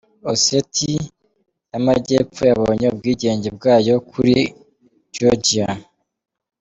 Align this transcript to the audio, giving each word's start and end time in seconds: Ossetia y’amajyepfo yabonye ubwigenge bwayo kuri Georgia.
Ossetia 0.31 1.03
y’amajyepfo 1.71 2.41
yabonye 2.51 2.85
ubwigenge 2.89 3.47
bwayo 3.57 3.95
kuri 4.09 4.35
Georgia. 5.13 5.67